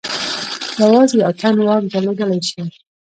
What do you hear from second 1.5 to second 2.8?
واک درلودلای شي.